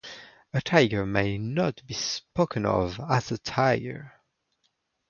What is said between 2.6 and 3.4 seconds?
of as a